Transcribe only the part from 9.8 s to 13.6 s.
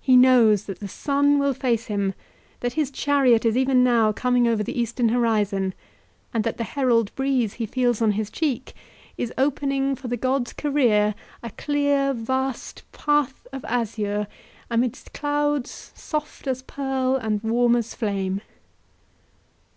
for the god's career a clear, vast path